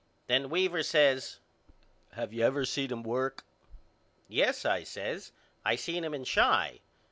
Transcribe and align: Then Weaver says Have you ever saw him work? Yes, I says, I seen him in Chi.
Then 0.25 0.49
Weaver 0.49 0.81
says 0.81 1.37
Have 2.13 2.33
you 2.33 2.41
ever 2.43 2.65
saw 2.65 2.87
him 2.87 3.03
work? 3.03 3.45
Yes, 4.27 4.65
I 4.65 4.83
says, 4.83 5.31
I 5.63 5.75
seen 5.75 6.03
him 6.03 6.15
in 6.15 6.25
Chi. 6.25 6.79